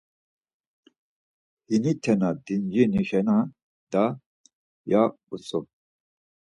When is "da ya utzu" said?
3.91-5.59